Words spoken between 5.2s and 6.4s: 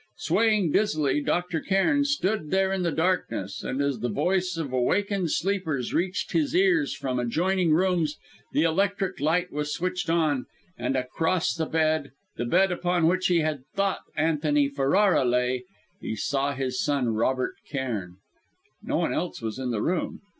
sleepers reached